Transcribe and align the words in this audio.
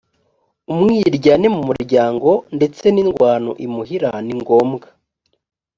umwiryane 0.71 1.47
mu 1.55 1.61
muryango 1.69 2.29
ndetse 2.57 2.83
n 2.93 2.97
indwano 3.03 3.51
imuhira 3.65 4.09
ni 4.25 4.33
ngombwa 4.39 4.87